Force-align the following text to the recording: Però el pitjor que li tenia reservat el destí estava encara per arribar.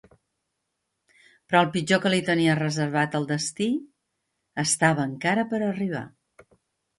Però 1.51 1.59
el 1.65 1.69
pitjor 1.75 2.01
que 2.05 2.11
li 2.13 2.21
tenia 2.29 2.55
reservat 2.61 3.17
el 3.19 3.27
destí 3.33 3.69
estava 4.65 5.07
encara 5.11 5.47
per 5.53 5.61
arribar. 5.69 6.03